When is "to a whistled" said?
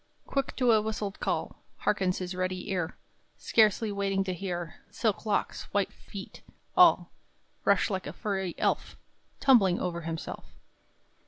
0.55-1.19